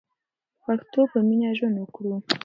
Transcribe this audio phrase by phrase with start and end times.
[0.03, 0.03] د
[0.63, 2.15] پښتو په مینه ژوند وکړو.